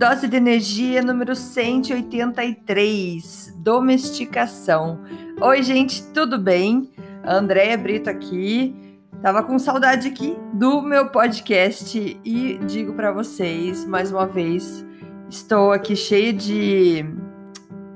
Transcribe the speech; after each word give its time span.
Dose 0.00 0.26
de 0.26 0.36
energia 0.38 1.02
número 1.02 1.36
183, 1.36 3.54
domesticação. 3.58 4.98
Oi, 5.38 5.62
gente, 5.62 6.02
tudo 6.04 6.38
bem? 6.38 6.90
Andréia 7.22 7.76
Brito 7.76 8.08
aqui. 8.08 8.74
Tava 9.20 9.42
com 9.42 9.58
saudade 9.58 10.08
aqui 10.08 10.38
do 10.54 10.80
meu 10.80 11.10
podcast 11.10 12.18
e 12.24 12.58
digo 12.64 12.94
para 12.94 13.12
vocês 13.12 13.84
mais 13.84 14.10
uma 14.10 14.26
vez, 14.26 14.82
estou 15.28 15.70
aqui 15.70 15.94
cheia 15.94 16.32
de 16.32 17.04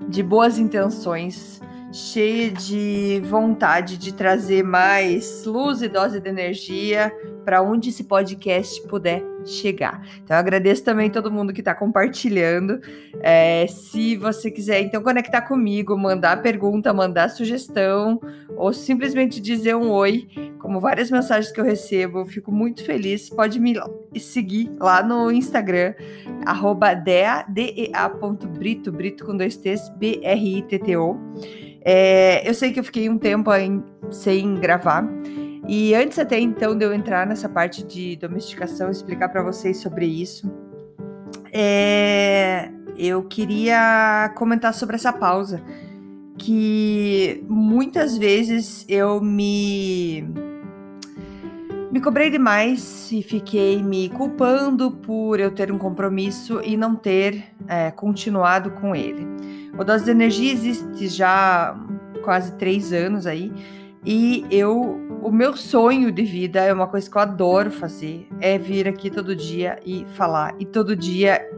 de 0.07 0.23
boas 0.23 0.59
intenções, 0.59 1.63
cheia 1.95 2.51
de 2.51 3.23
vontade 3.25 3.97
de 3.97 4.13
trazer 4.13 4.65
mais 4.65 5.45
luz 5.45 5.81
e 5.81 5.89
dose 5.89 6.19
de 6.19 6.29
energia 6.29 7.15
para 7.45 7.63
onde 7.63 7.91
esse 7.91 8.03
podcast 8.03 8.83
puder 8.89 9.23
chegar. 9.45 10.05
Então, 10.25 10.35
eu 10.35 10.41
agradeço 10.41 10.83
também 10.83 11.09
todo 11.09 11.31
mundo 11.31 11.53
que 11.53 11.61
está 11.61 11.73
compartilhando. 11.73 12.81
É, 13.21 13.67
se 13.69 14.17
você 14.17 14.51
quiser, 14.51 14.81
então, 14.81 15.01
conectar 15.05 15.43
comigo, 15.43 15.97
mandar 15.97 16.43
pergunta, 16.43 16.93
mandar 16.93 17.29
sugestão, 17.29 18.21
ou 18.57 18.73
simplesmente 18.73 19.41
dizer 19.41 19.77
um 19.77 19.93
oi, 19.93 20.27
como 20.59 20.81
várias 20.81 21.13
mensagens 21.13 21.53
que 21.53 21.61
eu 21.61 21.65
recebo, 21.65 22.21
eu 22.21 22.27
fico 22.27 22.51
muito 22.51 22.85
feliz. 22.85 23.31
Pode 23.31 23.61
me 23.61 23.75
seguir 24.19 24.69
lá 24.81 25.01
no 25.01 25.31
Instagram, 25.31 25.95
arroba 26.45 26.93
dea.brito, 26.95 28.91
brito 28.91 29.25
com 29.25 29.37
dois 29.37 29.57
T's, 29.57 29.89
B-R-I-T-T-O. 29.91 31.64
É, 31.85 32.49
eu 32.49 32.55
sei 32.55 32.73
que 32.73 32.81
eu 32.81 32.85
fiquei 32.85 33.09
um 33.09 33.19
tempo 33.19 33.51
sem 34.11 34.55
gravar, 34.57 35.07
e 35.69 35.95
antes 35.95 36.19
até 36.19 36.39
então 36.39 36.77
de 36.77 36.85
eu 36.85 36.93
entrar 36.93 37.27
nessa 37.27 37.49
parte 37.49 37.85
de 37.85 38.17
domesticação, 38.17 38.91
explicar 38.91 39.29
para 39.29 39.43
vocês 39.43 39.79
sobre 39.79 40.07
isso, 40.07 40.51
é, 41.53 42.71
eu 42.97 43.23
queria 43.25 44.33
comentar 44.35 44.73
sobre 44.73 44.97
essa 44.97 45.13
pausa, 45.13 45.63
que 46.39 47.45
muitas 47.49 48.17
vezes 48.17 48.85
eu 48.89 49.21
me 49.21 50.25
me 51.95 52.01
cobrei 52.01 52.29
demais 52.29 53.13
e 53.13 53.23
fiquei 53.23 53.81
me 53.81 54.09
culpando 54.09 54.91
por 54.91 55.39
eu 55.39 55.53
ter 55.53 55.71
um 55.71 55.79
compromisso 55.79 56.61
e 56.61 56.77
não 56.77 56.97
ter 56.97 57.45
é, 57.69 57.93
continuado 57.93 58.73
com 58.73 58.97
ele. 58.97 59.25
O 59.79 59.85
Dose 59.85 60.05
de 60.05 60.11
Energia 60.11 60.53
existe 60.53 61.07
já 61.07 61.79
quase 62.25 62.55
três 62.55 62.93
anos 62.93 63.29
aí 63.29 63.53
e 64.05 64.45
eu, 64.51 65.01
o 65.23 65.31
meu 65.31 65.57
sonho 65.57 66.11
de 66.11 66.25
vida 66.25 66.65
é 66.65 66.73
uma 66.73 66.89
coisa 66.89 67.09
que 67.09 67.17
eu 67.17 67.23
adoro 67.23 67.71
fazer, 67.71 68.27
é 68.41 68.59
vir 68.59 68.89
aqui 68.89 69.09
todo 69.09 69.37
dia 69.37 69.79
e 69.87 70.05
falar 70.17 70.53
e 70.59 70.67
todo 70.67 70.97
dia 70.97 71.49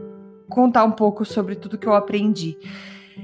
contar 0.47 0.83
um 0.83 0.91
pouco 0.91 1.25
sobre 1.25 1.55
tudo 1.55 1.79
que 1.79 1.87
eu 1.87 1.95
aprendi. 1.95 2.59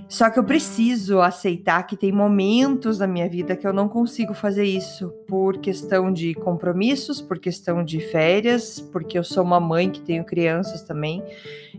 Só 0.08 0.30
que 0.30 0.38
eu 0.38 0.44
preciso 0.44 1.22
aceitar 1.22 1.84
que 1.84 1.98
tem 1.98 2.12
momentos 2.12 3.00
na 3.00 3.08
minha 3.08 3.28
vida 3.28 3.56
que 3.56 3.66
eu 3.66 3.74
não 3.74 3.90
consigo 3.90 4.34
fazer 4.34 4.64
isso 4.64 5.10
por 5.28 5.58
questão 5.58 6.12
de 6.12 6.34
compromissos, 6.36 7.22
por 7.22 7.40
questão 7.40 7.84
de 7.84 8.00
férias, 8.00 8.80
porque 8.80 9.18
eu 9.18 9.24
sou 9.24 9.44
uma 9.44 9.60
mãe 9.60 9.90
que 9.90 10.02
tenho 10.02 10.24
crianças 10.24 10.84
também, 10.84 11.24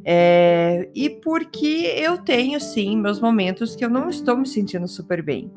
é, 0.04 0.88
e 0.94 1.08
porque 1.08 1.94
eu 1.96 2.18
tenho 2.18 2.60
sim 2.60 2.96
meus 2.96 3.20
momentos 3.20 3.76
que 3.76 3.84
eu 3.84 3.90
não 3.90 4.08
estou 4.08 4.36
me 4.36 4.46
sentindo 4.46 4.88
super 4.88 5.22
bem. 5.22 5.50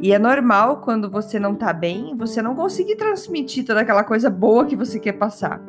E 0.00 0.12
é 0.12 0.18
normal 0.18 0.82
quando 0.82 1.10
você 1.10 1.38
não 1.38 1.54
tá 1.54 1.72
bem, 1.72 2.14
você 2.16 2.42
não 2.42 2.54
conseguir 2.54 2.96
transmitir 2.96 3.64
toda 3.64 3.80
aquela 3.80 4.04
coisa 4.04 4.28
boa 4.28 4.66
que 4.66 4.76
você 4.76 4.98
quer 4.98 5.12
passar. 5.12 5.64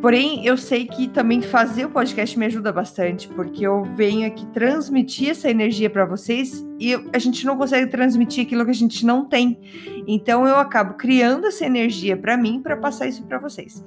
Porém, 0.00 0.46
eu 0.46 0.56
sei 0.56 0.86
que 0.86 1.08
também 1.08 1.42
fazer 1.42 1.86
o 1.86 1.90
podcast 1.90 2.38
me 2.38 2.46
ajuda 2.46 2.72
bastante, 2.72 3.26
porque 3.28 3.66
eu 3.66 3.82
venho 3.82 4.26
aqui 4.28 4.46
transmitir 4.46 5.30
essa 5.30 5.50
energia 5.50 5.90
para 5.90 6.04
vocês 6.04 6.64
e 6.78 6.94
a 7.12 7.18
gente 7.18 7.44
não 7.44 7.56
consegue 7.56 7.90
transmitir 7.90 8.46
aquilo 8.46 8.64
que 8.64 8.70
a 8.70 8.74
gente 8.74 9.04
não 9.04 9.24
tem. 9.24 9.60
Então, 10.06 10.46
eu 10.46 10.56
acabo 10.56 10.94
criando 10.94 11.46
essa 11.48 11.66
energia 11.66 12.16
para 12.16 12.36
mim 12.36 12.62
para 12.62 12.76
passar 12.76 13.08
isso 13.08 13.24
para 13.24 13.38
vocês. 13.38 13.84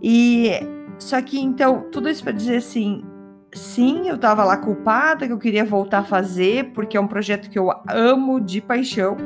E 0.00 0.52
só 0.98 1.20
que 1.20 1.40
então, 1.40 1.86
tudo 1.90 2.08
isso 2.08 2.22
para 2.22 2.32
dizer 2.32 2.56
assim, 2.56 3.02
sim, 3.52 4.08
eu 4.08 4.14
estava 4.14 4.44
lá 4.44 4.56
culpada, 4.56 5.26
que 5.26 5.32
eu 5.32 5.38
queria 5.38 5.64
voltar 5.64 5.98
a 5.98 6.04
fazer, 6.04 6.70
porque 6.72 6.96
é 6.96 7.00
um 7.00 7.08
projeto 7.08 7.50
que 7.50 7.58
eu 7.58 7.70
amo 7.88 8.40
de 8.40 8.60
paixão. 8.60 9.16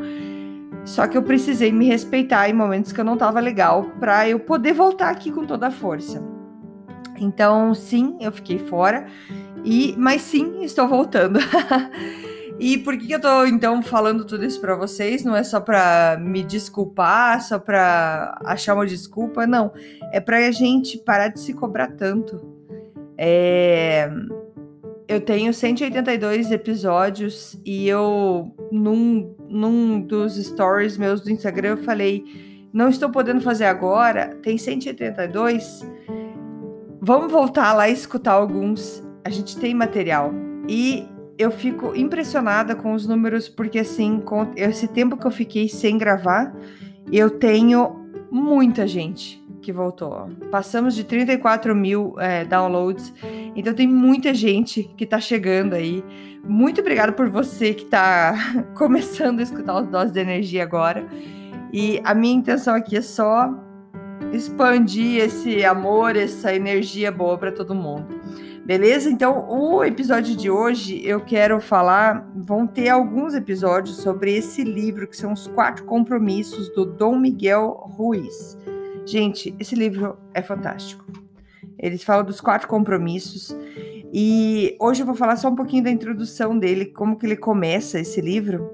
Só 0.85 1.07
que 1.07 1.17
eu 1.17 1.23
precisei 1.23 1.73
me 1.73 1.87
respeitar 1.87 2.49
em 2.49 2.53
momentos 2.53 2.93
que 2.93 3.01
eu 3.01 3.05
não 3.05 3.15
estava 3.15 3.41
legal 3.41 3.85
para 3.99 4.29
eu 4.29 4.39
poder 4.39 4.75
voltar 4.75 5.11
aqui 5.11 5.33
com 5.33 5.47
toda 5.47 5.69
a 5.69 5.71
força. 5.71 6.23
Então, 7.17 7.75
sim, 7.75 8.17
eu 8.21 8.31
fiquei 8.31 8.59
fora. 8.59 9.07
E, 9.65 9.95
mas 9.97 10.23
sim, 10.23 10.63
estou 10.63 10.87
voltando. 10.87 11.39
e 12.61 12.77
por 12.79 12.99
que, 12.99 13.07
que 13.07 13.15
eu 13.15 13.19
estou 13.19 13.47
então 13.47 13.83
falando 13.83 14.27
tudo 14.27 14.45
isso 14.45 14.61
para 14.61 14.77
vocês? 14.77 15.25
Não 15.25 15.35
é 15.35 15.43
só 15.43 15.59
para 15.59 16.19
me 16.21 16.43
desculpar, 16.43 17.41
só 17.43 17.59
para 17.59 18.39
achar 18.45 18.75
uma 18.75 18.87
desculpa, 18.87 19.47
não. 19.47 19.73
É 20.13 20.21
para 20.21 20.37
a 20.37 20.51
gente 20.51 20.99
parar 20.99 21.29
de 21.29 21.41
se 21.41 21.55
cobrar 21.55 21.93
tanto 21.93 22.55
é, 23.17 24.11
eu 25.07 25.21
tenho 25.21 25.53
182 25.53 26.51
episódios 26.51 27.59
e 27.65 27.89
eu, 27.89 28.55
num, 28.73 29.35
num 29.49 30.01
dos 30.01 30.37
stories 30.37 30.97
meus 30.97 31.21
do 31.21 31.31
Instagram, 31.31 31.71
eu 31.71 31.77
falei: 31.79 32.25
não 32.73 32.89
estou 32.89 33.11
podendo 33.11 33.41
fazer 33.41 33.67
agora, 33.67 34.35
tem 34.43 34.57
182. 34.57 35.87
Vamos 37.01 37.31
voltar 37.31 37.73
lá 37.75 37.89
e 37.89 37.93
escutar 37.93 38.33
alguns. 38.33 39.03
A 39.25 39.31
gente 39.31 39.59
tem 39.59 39.75
material. 39.75 40.33
E 40.69 41.07
eu 41.37 41.51
fico 41.51 41.95
impressionada 41.95 42.75
com 42.75 42.95
os 42.95 43.07
números, 43.07 43.49
porque 43.49 43.81
assim, 43.81 44.21
com 44.21 44.53
esse 44.57 44.89
tempo 44.89 45.17
que 45.17 45.27
eu 45.27 45.31
fiquei 45.31 45.69
sem 45.69 45.99
gravar, 45.99 46.55
eu 47.13 47.31
tenho 47.31 48.01
muita 48.31 48.87
gente 48.87 49.44
que 49.65 49.73
voltou. 49.73 50.29
Passamos 50.51 50.95
de 50.95 51.03
34 51.03 51.75
mil 51.75 52.15
é, 52.19 52.45
downloads, 52.45 53.13
então 53.57 53.73
tem 53.73 53.89
muita 53.89 54.35
gente 54.35 54.85
que 54.97 55.07
tá 55.07 55.19
chegando 55.19 55.75
aí. 55.75 56.05
Muito 56.45 56.81
obrigada 56.83 57.13
por 57.13 57.31
você 57.31 57.73
que 57.73 57.87
tá 57.87 58.35
começando 58.77 59.41
a 59.41 59.43
escutar 59.43 59.81
os 59.81 59.89
doses 59.89 60.13
de 60.13 60.21
energia 60.21 60.63
agora. 60.63 61.07
E 61.73 62.01
a 62.05 62.15
minha 62.15 62.35
intenção 62.35 62.75
aqui 62.75 62.99
é 62.99 63.01
só 63.01 63.53
expandir 64.33 65.25
esse 65.25 65.65
amor, 65.65 66.17
essa 66.17 66.55
energia 66.55 67.11
boa 67.11 67.39
para 67.39 67.51
todo 67.51 67.75
mundo. 67.75 68.07
Beleza? 68.65 69.11
Então, 69.11 69.47
o 69.49 69.85
episódio 69.85 70.35
de 70.35 70.51
hoje 70.51 71.07
eu 71.07 71.21
quero 71.21 71.61
falar. 71.61 72.31
Vão 72.35 72.67
ter 72.67 72.89
alguns 72.89 73.35
episódios 73.35 73.97
sobre 73.99 74.35
esse 74.35 74.65
livro, 74.65 75.07
que 75.07 75.17
são 75.17 75.33
os 75.33 75.47
quatro 75.47 75.85
compromissos 75.85 76.71
do 76.75 76.85
Dom 76.87 77.19
Miguel 77.19 77.73
Ruiz. 77.95 78.57
Gente, 79.07 79.55
esse 79.59 79.75
livro 79.75 80.17
é 80.33 80.41
fantástico. 80.41 81.05
Eles 81.79 82.03
falam 82.03 82.25
dos 82.25 82.41
quatro 82.41 82.67
compromissos 82.69 83.55
e 84.13 84.77
hoje 84.81 85.03
eu 85.03 85.07
vou 85.07 85.15
falar 85.15 85.37
só 85.37 85.49
um 85.49 85.57
pouquinho 85.57 85.85
da 85.85 85.91
introdução 85.91 86.57
dele, 86.59 86.87
como 86.87 87.19
que 87.19 87.27
ele 87.27 87.37
começa 87.37 87.99
esse 87.99 88.21
livro. 88.21 88.71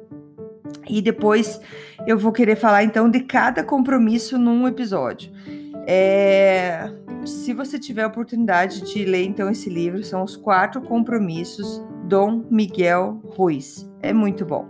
E 0.89 1.01
depois 1.01 1.61
eu 2.07 2.19
vou 2.19 2.31
querer 2.31 2.57
falar 2.57 2.85
então 2.85 3.09
de 3.09 3.21
cada 3.21 3.65
compromisso 3.65 4.39
num 4.39 4.69
episódio. 4.69 5.33
É... 5.87 6.93
Se 7.25 7.53
você 7.53 7.79
tiver 7.79 8.03
a 8.03 8.07
oportunidade 8.07 8.83
de 8.83 9.05
ler 9.05 9.25
então 9.25 9.51
esse 9.51 9.69
livro, 9.69 10.03
são 10.05 10.23
os 10.23 10.37
quatro 10.37 10.81
compromissos 10.81 11.83
Dom 12.05 12.45
Miguel 12.51 13.21
Ruiz. 13.25 13.91
É 14.03 14.13
muito 14.13 14.45
bom. 14.45 14.69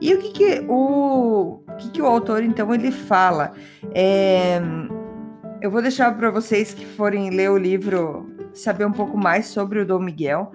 E 0.00 0.14
o 0.14 0.18
que, 0.18 0.30
que 0.30 0.64
o, 0.68 1.60
o 1.68 1.76
que, 1.76 1.90
que 1.90 2.02
o 2.02 2.06
autor 2.06 2.42
então 2.42 2.74
ele 2.74 2.90
fala? 2.90 3.52
É, 3.94 4.60
eu 5.60 5.70
vou 5.70 5.82
deixar 5.82 6.16
para 6.16 6.30
vocês 6.30 6.72
que 6.72 6.86
forem 6.86 7.30
ler 7.30 7.50
o 7.50 7.58
livro 7.58 8.26
saber 8.52 8.84
um 8.84 8.92
pouco 8.92 9.16
mais 9.16 9.46
sobre 9.46 9.80
o 9.80 9.86
Dom 9.86 10.00
Miguel, 10.00 10.50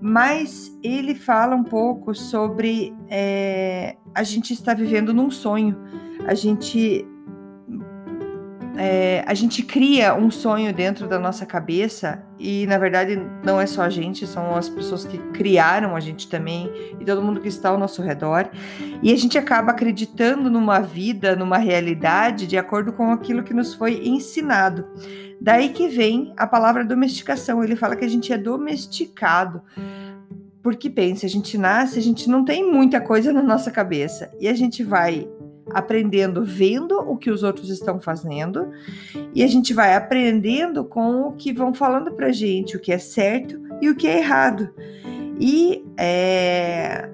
mas 0.00 0.72
ele 0.82 1.14
fala 1.14 1.54
um 1.54 1.64
pouco 1.64 2.14
sobre 2.14 2.94
é, 3.08 3.96
a 4.14 4.22
gente 4.22 4.52
está 4.52 4.74
vivendo 4.74 5.14
num 5.14 5.30
sonho. 5.30 5.76
A 6.26 6.34
gente 6.34 7.06
é, 8.78 9.24
a 9.26 9.34
gente 9.34 9.62
cria 9.64 10.14
um 10.14 10.30
sonho 10.30 10.72
dentro 10.72 11.08
da 11.08 11.18
nossa 11.18 11.44
cabeça 11.44 12.22
e 12.38 12.64
na 12.68 12.78
verdade 12.78 13.20
não 13.44 13.60
é 13.60 13.66
só 13.66 13.82
a 13.82 13.90
gente, 13.90 14.24
são 14.24 14.54
as 14.54 14.68
pessoas 14.68 15.04
que 15.04 15.18
criaram 15.32 15.96
a 15.96 16.00
gente 16.00 16.28
também 16.28 16.70
e 17.00 17.04
todo 17.04 17.20
mundo 17.20 17.40
que 17.40 17.48
está 17.48 17.70
ao 17.70 17.78
nosso 17.78 18.00
redor 18.00 18.48
e 19.02 19.12
a 19.12 19.16
gente 19.16 19.36
acaba 19.36 19.72
acreditando 19.72 20.48
numa 20.48 20.78
vida, 20.78 21.34
numa 21.34 21.58
realidade 21.58 22.46
de 22.46 22.56
acordo 22.56 22.92
com 22.92 23.10
aquilo 23.10 23.42
que 23.42 23.52
nos 23.52 23.74
foi 23.74 24.00
ensinado. 24.06 24.86
Daí 25.40 25.70
que 25.70 25.88
vem 25.88 26.32
a 26.36 26.46
palavra 26.46 26.84
domesticação. 26.84 27.62
Ele 27.62 27.76
fala 27.76 27.96
que 27.96 28.04
a 28.04 28.08
gente 28.08 28.32
é 28.32 28.38
domesticado. 28.38 29.62
Porque 30.62 30.90
pensa, 30.90 31.24
a 31.24 31.28
gente 31.28 31.56
nasce, 31.56 31.98
a 31.98 32.02
gente 32.02 32.28
não 32.28 32.44
tem 32.44 32.70
muita 32.70 33.00
coisa 33.00 33.32
na 33.32 33.42
nossa 33.42 33.70
cabeça 33.70 34.30
e 34.40 34.48
a 34.48 34.54
gente 34.54 34.82
vai 34.82 35.28
aprendendo 35.72 36.44
vendo 36.44 36.98
o 36.98 37.16
que 37.16 37.30
os 37.30 37.42
outros 37.42 37.70
estão 37.70 38.00
fazendo 38.00 38.70
e 39.34 39.42
a 39.42 39.46
gente 39.46 39.72
vai 39.72 39.94
aprendendo 39.94 40.84
com 40.84 41.22
o 41.22 41.32
que 41.32 41.52
vão 41.52 41.72
falando 41.74 42.12
pra 42.12 42.32
gente, 42.32 42.76
o 42.76 42.80
que 42.80 42.92
é 42.92 42.98
certo 42.98 43.60
e 43.80 43.88
o 43.88 43.96
que 43.96 44.06
é 44.06 44.18
errado. 44.18 44.70
E 45.40 45.84
é, 45.96 47.08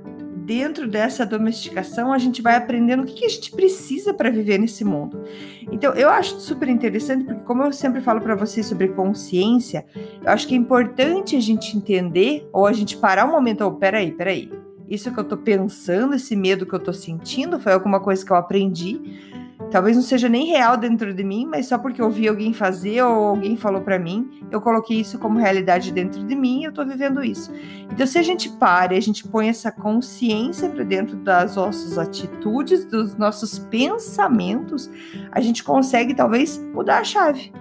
dentro 0.45 0.87
dessa 0.87 1.25
domesticação, 1.25 2.13
a 2.13 2.19
gente 2.19 2.43
vai 2.43 2.55
aprendendo 2.55 3.03
o 3.03 3.07
que, 3.07 3.15
que 3.15 3.25
a 3.25 3.29
gente 3.29 3.51
precisa 3.51 4.13
para 4.13 4.31
viver 4.31 4.59
nesse 4.59 4.85
mundo. 4.85 5.25
Então, 5.73 5.93
eu 5.95 6.11
acho 6.11 6.39
super 6.39 6.69
interessante, 6.69 7.25
porque, 7.25 7.43
como 7.45 7.63
eu 7.63 7.73
sempre 7.73 8.01
falo 8.01 8.21
para 8.21 8.35
vocês 8.35 8.67
sobre 8.67 8.89
consciência, 8.89 9.87
eu 10.23 10.31
acho 10.31 10.47
que 10.47 10.55
é 10.55 10.59
importante 10.59 11.35
a 11.35 11.41
gente 11.41 11.77
entender, 11.77 12.47
ou 12.53 12.67
a 12.67 12.73
gente 12.73 12.97
parar 12.97 13.27
um 13.27 13.33
momento, 13.33 13.63
ou 13.63 13.71
oh, 13.71 13.75
peraí, 13.75 14.13
peraí. 14.13 14.51
Isso 14.89 15.13
que 15.13 15.19
eu 15.19 15.25
tô 15.25 15.37
pensando, 15.37 16.15
esse 16.15 16.37
medo 16.37 16.67
que 16.67 16.75
eu 16.75 16.81
tô 16.81 16.93
sentindo, 16.93 17.59
foi 17.59 17.73
alguma 17.73 18.01
coisa 18.01 18.25
que 18.25 18.31
eu 18.31 18.37
aprendi 18.37 19.01
Talvez 19.71 19.97
não 19.97 20.03
seja 20.03 20.29
nem 20.29 20.47
real 20.47 20.77
dentro 20.77 21.13
de 21.13 21.25
mim, 21.25 21.47
mas 21.47 21.67
só 21.67 21.79
porque 21.79 22.01
eu 22.01 22.11
vi 22.11 22.29
alguém 22.29 22.53
fazer 22.53 23.03
ou 23.03 23.29
alguém 23.29 23.57
falou 23.57 23.81
para 23.81 23.99
mim, 23.99 24.29
eu 24.51 24.61
coloquei 24.61 25.01
isso 25.01 25.19
como 25.19 25.39
realidade 25.39 25.93
dentro 25.93 26.25
de 26.25 26.35
mim 26.35 26.61
e 26.61 26.65
eu 26.65 26.73
tô 26.73 26.85
vivendo 26.85 27.25
isso. 27.25 27.53
Então, 27.91 28.07
se 28.07 28.19
a 28.19 28.23
gente 28.23 28.49
para 28.51 28.95
e 28.95 28.99
a 28.99 29.01
gente 29.01 29.27
põe 29.27 29.49
essa 29.49 29.71
consciência 29.73 30.69
para 30.69 30.85
dentro 30.85 31.17
das 31.17 31.57
nossas 31.57 31.99
atitudes, 31.99 32.85
dos 32.85 33.17
nossos 33.17 33.59
pensamentos, 33.59 34.91
a 35.31 35.41
gente 35.41 35.65
consegue 35.65 36.15
talvez 36.15 36.59
mudar 36.73 36.99
a 36.99 37.05
chave. 37.05 37.53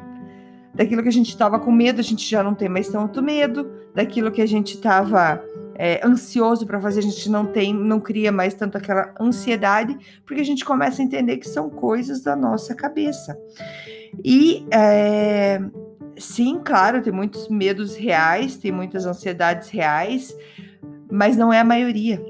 Daquilo 0.74 1.04
que 1.04 1.10
a 1.10 1.12
gente 1.14 1.30
estava 1.30 1.60
com 1.60 1.72
medo, 1.72 2.00
a 2.00 2.04
gente 2.04 2.28
já 2.28 2.44
não 2.44 2.56
tem 2.56 2.68
mais 2.68 2.90
tanto 2.90 3.22
medo. 3.22 3.70
Daquilo 3.94 4.32
que 4.32 4.42
a 4.42 4.48
gente 4.48 4.74
estava 4.74 5.44
é, 5.76 6.06
ansioso 6.06 6.66
para 6.66 6.80
fazer, 6.80 7.00
a 7.00 7.04
gente 7.04 7.30
não 7.30 7.46
tem, 7.46 7.74
não 7.74 8.00
cria 8.00 8.32
mais 8.32 8.54
tanto 8.54 8.78
aquela 8.78 9.14
ansiedade, 9.20 9.98
porque 10.26 10.42
a 10.42 10.46
gente 10.46 10.64
começa 10.64 11.02
a 11.02 11.06
entender 11.06 11.38
que 11.38 11.48
são 11.48 11.70
coisas 11.70 12.22
da 12.22 12.36
nossa 12.36 12.76
cabeça. 12.76 13.38
E 14.24 14.66
é, 14.72 15.62
sim, 16.18 16.60
claro, 16.64 17.02
tem 17.02 17.14
muitos 17.14 17.50
medos 17.50 17.96
reais, 17.96 18.58
tem 18.58 18.72
muitas 18.72 19.06
ansiedades 19.06 19.70
reais, 19.70 20.36
mas 21.12 21.38
não 21.38 21.52
é 21.52 21.60
a 21.60 21.64
maioria. 21.64 22.24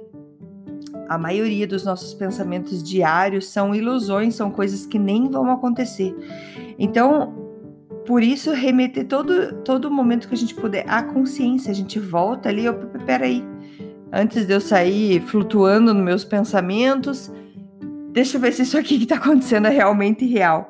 A 1.09 1.17
maioria 1.17 1.67
dos 1.67 1.83
nossos 1.83 2.13
pensamentos 2.13 2.81
diários 2.81 3.47
são 3.47 3.75
ilusões, 3.75 4.35
são 4.35 4.49
coisas 4.49 4.85
que 4.85 4.97
nem 4.97 5.29
vão 5.29 5.51
acontecer. 5.51 6.15
Então, 6.79 7.42
por 8.05 8.21
isso, 8.21 8.51
remeter 8.51 9.07
todo, 9.07 9.53
todo 9.63 9.89
momento 9.89 10.27
que 10.27 10.33
a 10.33 10.37
gente 10.37 10.53
puder 10.53 10.85
à 10.87 11.01
consciência. 11.03 11.71
A 11.71 11.75
gente 11.75 11.99
volta 11.99 12.49
ali, 12.49 12.65
eu, 12.65 12.73
peraí. 13.05 13.43
Antes 14.11 14.45
de 14.45 14.53
eu 14.53 14.61
sair 14.61 15.21
flutuando 15.21 15.93
nos 15.93 16.03
meus 16.03 16.23
pensamentos, 16.23 17.31
deixa 18.11 18.37
eu 18.37 18.41
ver 18.41 18.51
se 18.53 18.61
isso 18.61 18.77
aqui 18.77 18.97
que 18.97 19.03
está 19.03 19.15
acontecendo 19.15 19.67
é 19.67 19.71
realmente 19.71 20.25
real. 20.25 20.69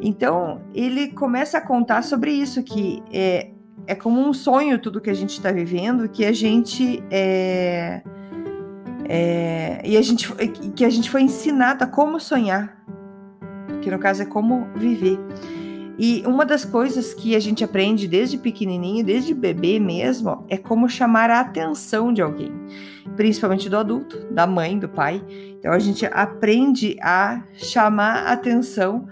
Então, 0.00 0.60
ele 0.74 1.08
começa 1.08 1.58
a 1.58 1.60
contar 1.60 2.02
sobre 2.02 2.30
isso, 2.30 2.62
que 2.62 3.02
é, 3.12 3.50
é 3.86 3.94
como 3.94 4.20
um 4.20 4.32
sonho 4.32 4.78
tudo 4.78 5.00
que 5.00 5.10
a 5.10 5.14
gente 5.14 5.30
está 5.30 5.50
vivendo, 5.50 6.08
que 6.08 6.24
a 6.24 6.32
gente 6.32 7.02
é, 7.10 8.02
é, 9.08 9.80
e 9.84 9.96
a 9.96 10.02
gente 10.02 10.32
que 10.74 10.84
a 10.84 10.90
gente 10.90 11.10
foi 11.10 11.22
ensinado 11.22 11.84
a 11.84 11.86
como 11.86 12.18
sonhar, 12.20 12.84
que 13.80 13.90
no 13.90 13.98
caso 13.98 14.22
é 14.22 14.26
como 14.26 14.68
viver. 14.74 15.18
E 15.98 16.22
uma 16.26 16.44
das 16.44 16.64
coisas 16.64 17.14
que 17.14 17.34
a 17.34 17.40
gente 17.40 17.64
aprende 17.64 18.06
desde 18.06 18.36
pequenininho, 18.36 19.04
desde 19.04 19.32
bebê 19.32 19.80
mesmo, 19.80 20.44
é 20.48 20.56
como 20.56 20.88
chamar 20.88 21.30
a 21.30 21.40
atenção 21.40 22.12
de 22.12 22.20
alguém, 22.20 22.52
principalmente 23.16 23.68
do 23.68 23.78
adulto, 23.78 24.26
da 24.30 24.46
mãe, 24.46 24.78
do 24.78 24.88
pai. 24.88 25.24
Então 25.58 25.72
a 25.72 25.78
gente 25.78 26.04
aprende 26.06 26.96
a 27.00 27.42
chamar 27.54 28.26
a 28.26 28.32
atenção 28.32 29.08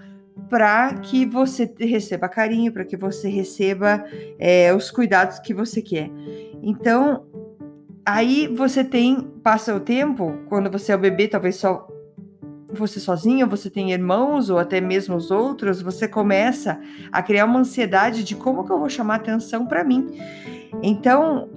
para 0.50 0.94
que 0.94 1.24
você 1.24 1.72
receba 1.78 2.28
carinho, 2.28 2.72
para 2.72 2.84
que 2.84 2.96
você 2.96 3.28
receba 3.28 4.04
é, 4.38 4.74
os 4.74 4.90
cuidados 4.90 5.38
que 5.38 5.54
você 5.54 5.80
quer. 5.80 6.10
Então, 6.62 7.24
aí 8.04 8.46
você 8.48 8.84
tem, 8.84 9.22
passa 9.42 9.74
o 9.74 9.80
tempo, 9.80 10.38
quando 10.48 10.70
você 10.70 10.92
é 10.92 10.96
o 10.96 10.98
bebê, 10.98 11.28
talvez 11.28 11.56
só 11.56 11.88
você 12.74 13.00
sozinho, 13.00 13.46
você 13.46 13.70
tem 13.70 13.92
irmãos 13.92 14.50
ou 14.50 14.58
até 14.58 14.80
mesmo 14.80 15.16
os 15.16 15.30
outros, 15.30 15.80
você 15.80 16.08
começa 16.08 16.80
a 17.10 17.22
criar 17.22 17.44
uma 17.44 17.60
ansiedade 17.60 18.24
de 18.24 18.34
como 18.34 18.64
que 18.64 18.72
eu 18.72 18.78
vou 18.78 18.88
chamar 18.88 19.16
atenção 19.16 19.66
para 19.66 19.84
mim. 19.84 20.06
Então, 20.82 21.48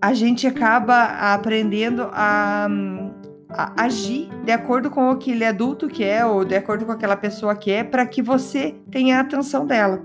a 0.00 0.12
gente 0.14 0.46
acaba 0.46 1.04
aprendendo 1.34 2.08
a, 2.12 2.68
a, 3.48 3.84
agir 3.84 4.28
de 4.44 4.52
acordo 4.52 4.90
com 4.90 5.10
aquele 5.10 5.44
adulto 5.44 5.88
que 5.88 6.04
é 6.04 6.24
ou 6.24 6.44
de 6.44 6.54
acordo 6.54 6.84
com 6.86 6.92
aquela 6.92 7.16
pessoa 7.16 7.56
que 7.56 7.70
é, 7.70 7.82
para 7.82 8.06
que 8.06 8.22
você 8.22 8.74
tenha 8.90 9.18
a 9.18 9.20
atenção 9.20 9.66
dela. 9.66 10.02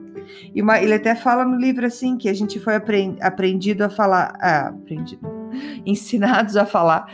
E 0.54 0.62
uma, 0.62 0.82
ele 0.82 0.94
até 0.94 1.16
fala 1.16 1.46
no 1.46 1.58
livro 1.58 1.86
assim 1.86 2.18
que 2.18 2.30
a 2.30 2.34
gente 2.34 2.60
foi 2.60 2.76
aprend, 2.76 3.18
aprendido 3.22 3.84
a 3.84 3.90
falar, 3.90 4.38
aprendido, 4.40 5.28
ensinados 5.86 6.56
a 6.56 6.66
falar 6.66 7.12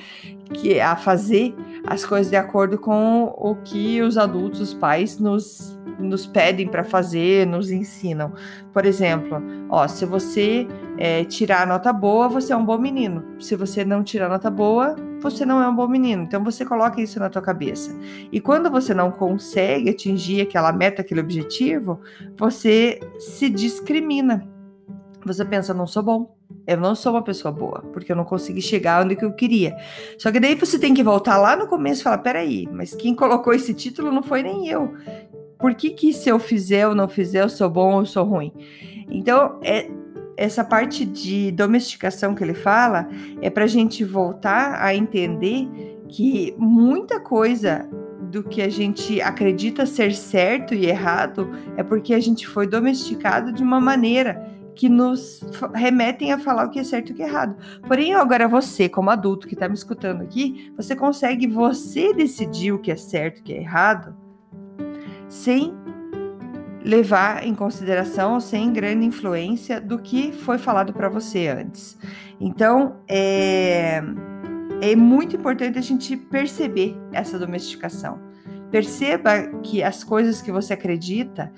que 0.53 0.79
a 0.79 0.95
fazer 0.95 1.53
as 1.87 2.05
coisas 2.05 2.29
de 2.29 2.35
acordo 2.35 2.77
com 2.77 3.33
o 3.37 3.55
que 3.55 4.01
os 4.01 4.17
adultos, 4.17 4.59
os 4.59 4.73
pais 4.73 5.17
nos, 5.17 5.79
nos 5.97 6.27
pedem 6.27 6.67
para 6.67 6.83
fazer, 6.83 7.47
nos 7.47 7.71
ensinam. 7.71 8.33
Por 8.73 8.85
exemplo, 8.85 9.41
ó, 9.69 9.87
se 9.87 10.05
você 10.05 10.67
é, 10.97 11.23
tirar 11.23 11.65
nota 11.65 11.93
boa, 11.93 12.27
você 12.27 12.51
é 12.51 12.55
um 12.57 12.65
bom 12.65 12.77
menino. 12.77 13.23
Se 13.39 13.55
você 13.55 13.85
não 13.85 14.03
tirar 14.03 14.27
nota 14.27 14.51
boa, 14.51 14.97
você 15.21 15.45
não 15.45 15.63
é 15.63 15.67
um 15.69 15.75
bom 15.75 15.87
menino. 15.87 16.23
Então 16.23 16.43
você 16.43 16.65
coloca 16.65 17.01
isso 17.01 17.19
na 17.19 17.29
tua 17.29 17.41
cabeça. 17.41 17.97
E 18.33 18.41
quando 18.41 18.69
você 18.69 18.93
não 18.93 19.09
consegue 19.09 19.89
atingir 19.89 20.41
aquela 20.41 20.73
meta, 20.73 21.01
aquele 21.01 21.21
objetivo, 21.21 22.01
você 22.37 22.99
se 23.17 23.49
discrimina. 23.49 24.45
Você 25.25 25.45
pensa, 25.45 25.73
não 25.73 25.87
sou 25.87 26.03
bom, 26.03 26.36
eu 26.65 26.77
não 26.77 26.95
sou 26.95 27.13
uma 27.13 27.21
pessoa 27.21 27.51
boa, 27.51 27.81
porque 27.93 28.11
eu 28.11 28.15
não 28.15 28.25
consegui 28.25 28.61
chegar 28.61 29.03
onde 29.03 29.15
que 29.15 29.23
eu 29.23 29.31
queria. 29.31 29.75
Só 30.17 30.31
que 30.31 30.39
daí 30.39 30.55
você 30.55 30.77
tem 30.77 30.93
que 30.93 31.03
voltar 31.03 31.37
lá 31.37 31.55
no 31.55 31.67
começo 31.67 32.01
e 32.01 32.03
falar: 32.03 32.17
peraí, 32.19 32.67
mas 32.71 32.93
quem 32.93 33.15
colocou 33.15 33.53
esse 33.53 33.73
título 33.73 34.11
não 34.11 34.21
foi 34.21 34.43
nem 34.43 34.67
eu. 34.67 34.93
Por 35.57 35.73
que, 35.73 35.91
que 35.91 36.13
se 36.13 36.29
eu 36.29 36.37
fizer 36.37 36.87
ou 36.87 36.93
não 36.93 37.07
fizer, 37.07 37.41
eu 37.41 37.49
sou 37.49 37.69
bom 37.69 37.95
ou 37.95 38.05
sou 38.05 38.23
ruim? 38.23 38.51
Então, 39.09 39.59
é, 39.63 39.89
essa 40.35 40.63
parte 40.63 41.03
de 41.03 41.51
domesticação 41.51 42.35
que 42.35 42.43
ele 42.43 42.53
fala 42.53 43.07
é 43.41 43.49
para 43.49 43.63
a 43.63 43.67
gente 43.67 44.03
voltar 44.03 44.81
a 44.81 44.93
entender 44.93 45.67
que 46.07 46.53
muita 46.57 47.19
coisa 47.19 47.89
do 48.29 48.43
que 48.43 48.61
a 48.61 48.69
gente 48.69 49.21
acredita 49.21 49.85
ser 49.85 50.13
certo 50.13 50.73
e 50.73 50.85
errado 50.85 51.49
é 51.75 51.83
porque 51.83 52.13
a 52.13 52.19
gente 52.19 52.45
foi 52.45 52.67
domesticado 52.67 53.51
de 53.51 53.63
uma 53.63 53.79
maneira 53.79 54.56
que 54.77 54.87
nos 54.87 55.41
remetem 55.73 56.31
a 56.31 56.37
falar 56.37 56.67
o 56.67 56.69
que 56.69 56.79
é 56.79 56.83
certo 56.83 57.09
e 57.09 57.11
o 57.13 57.15
que 57.15 57.23
é 57.23 57.27
errado. 57.27 57.57
Porém, 57.87 58.13
agora 58.13 58.47
você, 58.47 58.87
como 58.87 59.09
adulto 59.09 59.47
que 59.47 59.55
está 59.55 59.67
me 59.67 59.73
escutando 59.73 60.21
aqui, 60.21 60.71
você 60.77 60.95
consegue 60.95 61.47
você 61.47 62.13
decidir 62.13 62.71
o 62.71 62.79
que 62.79 62.91
é 62.91 62.95
certo 62.95 63.39
e 63.39 63.41
o 63.41 63.43
que 63.43 63.53
é 63.53 63.57
errado 63.57 64.15
sem 65.27 65.73
levar 66.85 67.43
em 67.43 67.53
consideração, 67.53 68.39
sem 68.39 68.71
grande 68.71 69.05
influência 69.05 69.81
do 69.81 69.99
que 69.99 70.31
foi 70.31 70.57
falado 70.57 70.93
para 70.93 71.09
você 71.09 71.47
antes. 71.47 71.97
Então, 72.39 72.97
é, 73.09 74.01
é 74.81 74.95
muito 74.95 75.35
importante 75.35 75.77
a 75.77 75.81
gente 75.81 76.15
perceber 76.15 76.95
essa 77.11 77.37
domesticação. 77.37 78.19
Perceba 78.71 79.47
que 79.63 79.81
as 79.81 80.03
coisas 80.03 80.41
que 80.41 80.51
você 80.51 80.73
acredita 80.73 81.51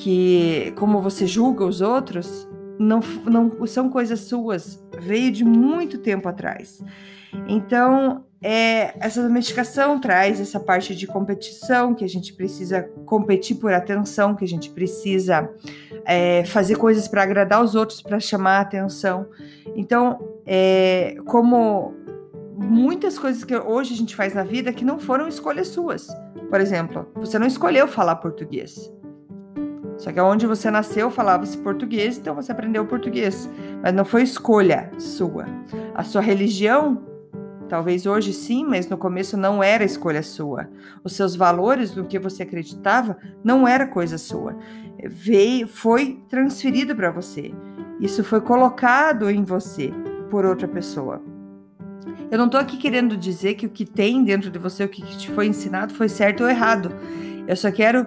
que 0.00 0.72
como 0.76 1.02
você 1.02 1.26
julga 1.26 1.64
os 1.64 1.82
outros 1.82 2.48
não, 2.78 3.00
não 3.26 3.66
são 3.66 3.90
coisas 3.90 4.20
suas, 4.20 4.82
veio 4.98 5.30
de 5.30 5.44
muito 5.44 5.98
tempo 5.98 6.26
atrás. 6.26 6.82
Então, 7.46 8.24
é, 8.40 8.94
essa 8.98 9.22
domesticação 9.22 10.00
traz 10.00 10.40
essa 10.40 10.58
parte 10.58 10.96
de 10.96 11.06
competição, 11.06 11.94
que 11.94 12.02
a 12.02 12.08
gente 12.08 12.32
precisa 12.32 12.82
competir 13.04 13.56
por 13.56 13.74
atenção, 13.74 14.34
que 14.34 14.42
a 14.42 14.48
gente 14.48 14.70
precisa 14.70 15.50
é, 16.06 16.44
fazer 16.46 16.76
coisas 16.76 17.06
para 17.06 17.22
agradar 17.22 17.62
os 17.62 17.74
outros, 17.74 18.00
para 18.00 18.18
chamar 18.18 18.60
atenção. 18.60 19.26
Então, 19.76 20.18
é, 20.46 21.16
como 21.26 21.94
muitas 22.56 23.18
coisas 23.18 23.44
que 23.44 23.54
hoje 23.54 23.92
a 23.92 23.96
gente 23.96 24.16
faz 24.16 24.32
na 24.32 24.44
vida 24.44 24.72
que 24.72 24.84
não 24.84 24.98
foram 24.98 25.28
escolhas 25.28 25.68
suas. 25.68 26.08
Por 26.48 26.58
exemplo, 26.58 27.06
você 27.14 27.38
não 27.38 27.46
escolheu 27.46 27.86
falar 27.86 28.16
português. 28.16 28.90
Só 30.00 30.10
que 30.10 30.18
onde 30.18 30.46
você 30.46 30.70
nasceu 30.70 31.10
falava-se 31.10 31.58
português, 31.58 32.16
então 32.16 32.34
você 32.34 32.50
aprendeu 32.50 32.86
português. 32.86 33.46
Mas 33.82 33.92
não 33.92 34.04
foi 34.04 34.22
escolha 34.22 34.90
sua. 34.98 35.44
A 35.94 36.02
sua 36.02 36.22
religião, 36.22 37.02
talvez 37.68 38.06
hoje 38.06 38.32
sim, 38.32 38.64
mas 38.64 38.88
no 38.88 38.96
começo 38.96 39.36
não 39.36 39.62
era 39.62 39.84
escolha 39.84 40.22
sua. 40.22 40.70
Os 41.04 41.12
seus 41.14 41.36
valores, 41.36 41.94
no 41.94 42.06
que 42.06 42.18
você 42.18 42.44
acreditava, 42.44 43.18
não 43.44 43.68
era 43.68 43.86
coisa 43.86 44.16
sua. 44.16 44.56
Veio, 45.06 45.68
foi 45.68 46.18
transferido 46.30 46.96
para 46.96 47.10
você. 47.10 47.52
Isso 48.00 48.24
foi 48.24 48.40
colocado 48.40 49.28
em 49.28 49.44
você 49.44 49.92
por 50.30 50.46
outra 50.46 50.66
pessoa. 50.66 51.20
Eu 52.30 52.38
não 52.38 52.48
tô 52.48 52.56
aqui 52.56 52.78
querendo 52.78 53.18
dizer 53.18 53.52
que 53.52 53.66
o 53.66 53.70
que 53.70 53.84
tem 53.84 54.24
dentro 54.24 54.50
de 54.50 54.58
você, 54.58 54.82
o 54.82 54.88
que 54.88 55.02
te 55.02 55.30
foi 55.30 55.46
ensinado, 55.46 55.92
foi 55.92 56.08
certo 56.08 56.42
ou 56.42 56.48
errado. 56.48 56.90
Eu 57.46 57.54
só 57.56 57.70
quero 57.70 58.06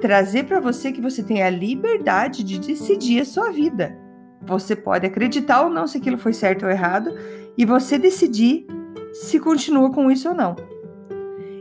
trazer 0.00 0.44
para 0.44 0.60
você 0.60 0.92
que 0.92 1.00
você 1.00 1.22
tem 1.22 1.42
a 1.42 1.50
liberdade 1.50 2.42
de 2.42 2.58
decidir 2.58 3.20
a 3.20 3.24
sua 3.24 3.50
vida. 3.50 3.96
Você 4.42 4.76
pode 4.76 5.06
acreditar 5.06 5.62
ou 5.62 5.70
não 5.70 5.86
se 5.86 5.98
aquilo 5.98 6.18
foi 6.18 6.32
certo 6.32 6.64
ou 6.64 6.70
errado 6.70 7.10
e 7.56 7.64
você 7.64 7.98
decidir 7.98 8.66
se 9.12 9.40
continua 9.40 9.90
com 9.90 10.10
isso 10.10 10.28
ou 10.28 10.34
não. 10.34 10.54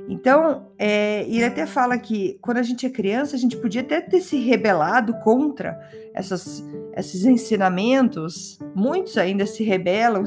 Então, 0.07 0.67
é, 0.77 1.23
ele 1.23 1.43
até 1.43 1.65
fala 1.65 1.97
que 1.97 2.37
quando 2.41 2.57
a 2.57 2.63
gente 2.63 2.85
é 2.85 2.89
criança, 2.89 3.35
a 3.35 3.39
gente 3.39 3.57
podia 3.57 3.81
até 3.81 3.99
ter 3.99 4.21
se 4.21 4.37
rebelado 4.37 5.15
contra 5.19 5.79
essas, 6.13 6.63
esses 6.95 7.25
ensinamentos. 7.25 8.59
Muitos 8.75 9.17
ainda 9.17 9.45
se 9.47 9.63
rebelam, 9.63 10.23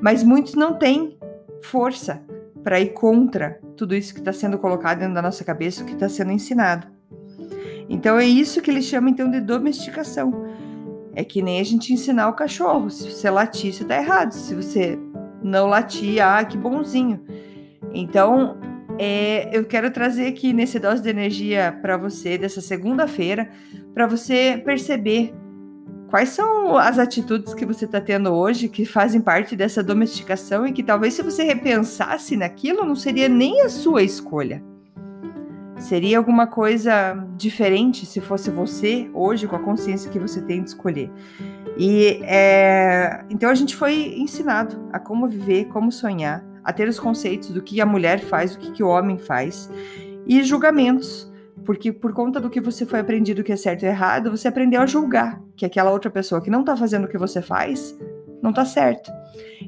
mas 0.00 0.22
muitos 0.22 0.54
não 0.54 0.78
têm 0.78 1.18
força 1.62 2.22
para 2.62 2.80
ir 2.80 2.92
contra 2.92 3.60
tudo 3.76 3.94
isso 3.94 4.12
que 4.12 4.20
está 4.20 4.32
sendo 4.32 4.58
colocado 4.58 4.98
dentro 4.98 5.14
da 5.14 5.22
nossa 5.22 5.44
cabeça, 5.44 5.82
o 5.82 5.86
que 5.86 5.94
está 5.94 6.08
sendo 6.08 6.30
ensinado. 6.30 6.97
Então, 7.88 8.18
é 8.18 8.26
isso 8.26 8.60
que 8.60 8.70
ele 8.70 8.82
chama 8.82 9.10
então 9.10 9.30
de 9.30 9.40
domesticação. 9.40 10.46
É 11.14 11.24
que 11.24 11.42
nem 11.42 11.60
a 11.60 11.64
gente 11.64 11.92
ensinar 11.92 12.28
o 12.28 12.34
cachorro. 12.34 12.90
Se 12.90 13.10
você 13.10 13.30
latir, 13.30 13.72
você 13.72 13.82
está 13.82 13.96
errado. 13.96 14.32
Se 14.32 14.54
você 14.54 14.98
não 15.42 15.66
latir, 15.66 16.20
ah, 16.20 16.44
que 16.44 16.56
bonzinho. 16.56 17.20
Então, 17.92 18.58
é, 18.98 19.48
eu 19.56 19.64
quero 19.64 19.90
trazer 19.90 20.26
aqui 20.26 20.52
nesse 20.52 20.78
dose 20.78 21.02
de 21.02 21.08
energia 21.08 21.76
para 21.80 21.96
você 21.96 22.36
dessa 22.36 22.60
segunda-feira, 22.60 23.48
para 23.94 24.06
você 24.06 24.60
perceber 24.64 25.32
quais 26.08 26.30
são 26.30 26.76
as 26.76 26.98
atitudes 26.98 27.54
que 27.54 27.64
você 27.64 27.84
está 27.84 28.00
tendo 28.00 28.30
hoje 28.30 28.68
que 28.68 28.84
fazem 28.84 29.20
parte 29.20 29.54
dessa 29.54 29.82
domesticação 29.82 30.66
e 30.66 30.72
que 30.72 30.82
talvez 30.82 31.14
se 31.14 31.22
você 31.22 31.44
repensasse 31.44 32.36
naquilo 32.36 32.84
não 32.84 32.96
seria 32.96 33.28
nem 33.28 33.62
a 33.62 33.68
sua 33.68 34.02
escolha. 34.02 34.62
Seria 35.78 36.18
alguma 36.18 36.46
coisa 36.46 37.14
diferente 37.36 38.04
se 38.04 38.20
fosse 38.20 38.50
você 38.50 39.08
hoje 39.14 39.46
com 39.46 39.56
a 39.56 39.60
consciência 39.60 40.10
que 40.10 40.18
você 40.18 40.42
tem 40.42 40.62
de 40.62 40.70
escolher. 40.70 41.10
E 41.76 42.20
é, 42.24 43.24
então 43.30 43.48
a 43.48 43.54
gente 43.54 43.76
foi 43.76 44.14
ensinado 44.18 44.88
a 44.92 44.98
como 44.98 45.28
viver, 45.28 45.66
como 45.66 45.92
sonhar, 45.92 46.44
a 46.64 46.72
ter 46.72 46.88
os 46.88 46.98
conceitos 46.98 47.50
do 47.50 47.62
que 47.62 47.80
a 47.80 47.86
mulher 47.86 48.18
faz, 48.18 48.54
o 48.54 48.58
que, 48.58 48.72
que 48.72 48.82
o 48.82 48.88
homem 48.88 49.16
faz, 49.16 49.70
e 50.26 50.42
julgamentos, 50.42 51.32
porque 51.64 51.92
por 51.92 52.12
conta 52.12 52.40
do 52.40 52.50
que 52.50 52.60
você 52.60 52.84
foi 52.84 52.98
aprendido 52.98 53.44
que 53.44 53.52
é 53.52 53.56
certo 53.56 53.84
e 53.84 53.86
errado, 53.86 54.30
você 54.30 54.48
aprendeu 54.48 54.82
a 54.82 54.86
julgar 54.86 55.40
que 55.56 55.64
aquela 55.64 55.92
outra 55.92 56.10
pessoa 56.10 56.40
que 56.40 56.50
não 56.50 56.60
está 56.60 56.76
fazendo 56.76 57.04
o 57.04 57.08
que 57.08 57.16
você 57.16 57.40
faz 57.40 57.96
não 58.42 58.50
está 58.50 58.64
certo. 58.64 59.10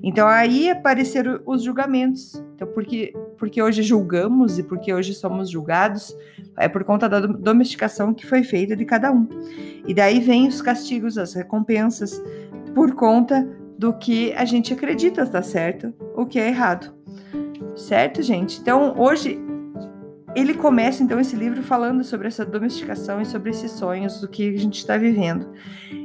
Então 0.02 0.26
aí 0.26 0.71
apareceram 0.71 1.40
os 1.45 1.62
julgamentos. 1.62 2.42
Então 2.54 2.69
porque 2.69 3.12
porque 3.38 3.62
hoje 3.62 3.83
julgamos 3.83 4.59
e 4.59 4.62
porque 4.62 4.92
hoje 4.92 5.14
somos 5.14 5.49
julgados 5.49 6.14
é 6.57 6.69
por 6.69 6.85
conta 6.85 7.09
da 7.09 7.21
domesticação 7.21 8.12
que 8.12 8.26
foi 8.26 8.42
feita 8.42 8.76
de 8.76 8.85
cada 8.85 9.11
um. 9.11 9.26
E 9.87 9.95
daí 9.95 10.21
vem 10.21 10.47
os 10.47 10.61
castigos, 10.61 11.16
as 11.16 11.33
recompensas 11.33 12.23
por 12.75 12.95
conta 12.95 13.49
do 13.78 13.95
que 13.95 14.33
a 14.35 14.45
gente 14.45 14.75
acredita 14.75 15.23
estar 15.23 15.42
certo, 15.42 15.92
o 16.14 16.26
que 16.26 16.38
é 16.38 16.49
errado. 16.49 16.95
Certo, 17.75 18.23
gente? 18.23 18.61
Então, 18.61 18.95
hoje 18.99 19.38
ele 20.35 20.55
começa 20.55 21.03
então 21.03 21.19
esse 21.19 21.35
livro 21.35 21.63
falando 21.63 22.05
sobre 22.05 22.29
essa 22.29 22.45
domesticação 22.45 23.21
e 23.21 23.27
sobre 23.27 23.51
esses 23.51 23.73
sonhos 23.73 24.21
do 24.21 24.29
que 24.29 24.49
a 24.49 24.59
gente 24.59 24.79
está 24.79 24.97
vivendo. 24.97 25.49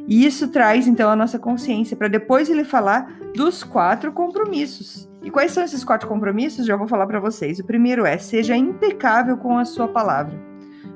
E 0.08 0.26
isso 0.26 0.48
traz 0.48 0.88
então 0.88 1.10
a 1.10 1.16
nossa 1.16 1.38
consciência 1.38 1.96
para 1.96 2.08
depois 2.08 2.50
ele 2.50 2.64
falar 2.64 3.20
dos 3.36 3.64
quatro 3.64 4.12
compromissos. 4.12 5.10
E 5.24 5.32
quais 5.32 5.52
são 5.52 5.64
esses 5.64 5.84
quatro 5.84 6.08
compromissos? 6.08 6.66
Já 6.66 6.76
vou 6.76 6.88
falar 6.88 7.08
para 7.08 7.20
vocês. 7.20 7.60
O 7.60 7.66
primeiro 7.66 8.06
é: 8.06 8.18
seja 8.18 8.56
impecável 8.56 9.38
com 9.38 9.58
a 9.58 9.66
sua 9.66 9.88
palavra. 9.88 10.40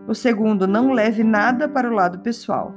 O 0.07 0.15
segundo, 0.15 0.67
não 0.67 0.91
leve 0.91 1.23
nada 1.23 1.67
para 1.67 1.89
o 1.89 1.93
lado 1.93 2.19
pessoal. 2.19 2.73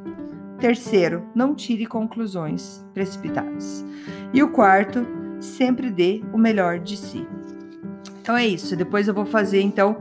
Terceiro, 0.59 1.27
não 1.35 1.55
tire 1.55 1.87
conclusões 1.87 2.87
precipitadas. 2.95 3.85
E 4.33 4.43
o 4.43 4.51
quarto, 4.51 5.07
sempre 5.41 5.91
dê 5.91 6.23
o 6.33 6.39
melhor 6.39 6.79
de 6.79 6.97
si. 6.97 7.27
Então 8.23 8.37
é 8.37 8.47
isso. 8.47 8.77
Depois 8.77 9.09
eu 9.09 9.15
vou 9.15 9.27
fazer, 9.27 9.61
então, 9.61 9.99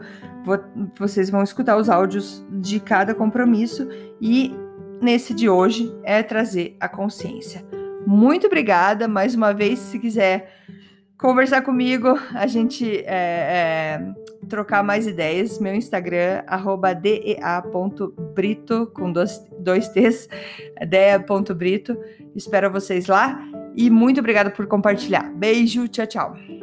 vocês 0.98 1.29
vão 1.29 1.43
escutar 1.43 1.77
os 1.77 1.89
áudios 1.89 2.45
de 2.50 2.79
cada 2.79 3.13
compromisso 3.13 3.88
e 4.19 4.53
nesse 5.01 5.33
de 5.33 5.50
hoje 5.50 5.93
é 6.03 6.21
trazer 6.24 6.75
a 6.79 6.88
consciência. 6.88 7.65
Muito 8.05 8.48
obrigada 8.48 9.07
mais 9.07 9.36
uma 9.36 9.53
vez. 9.53 9.79
Se 9.79 10.00
quiser 10.00 10.51
conversar 11.17 11.62
comigo, 11.62 12.19
a 12.33 12.48
gente 12.48 13.00
é, 13.05 13.05
é, 13.05 14.13
trocar 14.50 14.83
mais 14.83 15.05
ideias, 15.05 15.60
meu 15.60 15.74
Instagram, 15.74 16.43
dea.brito, 17.01 18.88
com 18.88 19.12
dois, 19.12 19.39
dois 19.60 19.88
T's, 19.89 20.27
dea.brito. 20.88 21.98
Espero 22.36 22.71
vocês 22.71 23.07
lá 23.07 23.39
e 23.75 23.89
muito 23.89 24.19
obrigada 24.19 24.50
por 24.50 24.65
compartilhar. 24.67 25.31
Beijo, 25.36 25.88
tchau, 25.88 26.07
tchau. 26.07 26.61